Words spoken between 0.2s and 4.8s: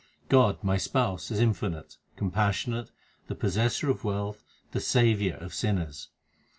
God, my Spouse, is infinite, compassionate, the Possessor of wealth, the